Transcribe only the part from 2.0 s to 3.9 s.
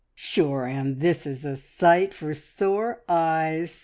for sore eyes!"